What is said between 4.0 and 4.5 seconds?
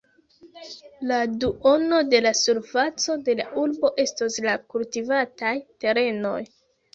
estos